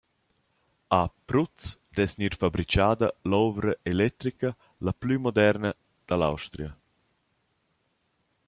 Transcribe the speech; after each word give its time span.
A 0.99 1.01
Prutz 1.29 1.63
dess 1.95 2.13
gnir 2.15 2.35
fabrichada 2.41 3.07
l’ouvra 3.29 3.73
electrica 3.91 4.49
la 4.85 4.93
plü 5.01 5.15
moderna 5.25 5.71
da 6.07 6.15
l’Austria. 6.17 6.71